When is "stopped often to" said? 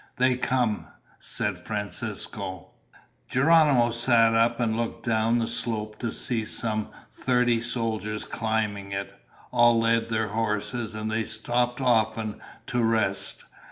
11.23-12.81